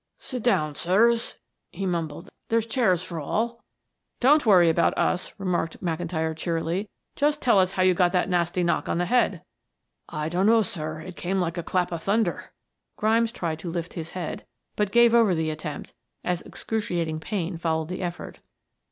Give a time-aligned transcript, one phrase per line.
[0.17, 1.37] "Sit down, sirs,"
[1.69, 2.31] he mumbled.
[2.49, 3.63] "There's chairs for all."
[4.19, 6.89] "Don't worry about us," remarked McIntyre cheerily.
[7.15, 9.43] "Just tell us how you got that nasty knock on the head."
[10.09, 12.51] "I dunno, sir; it came like a clap o' thunder,"
[12.95, 15.93] Grimes tried to lift his head, but gave over the attempt
[16.23, 18.39] as excruciating pain followed the effort.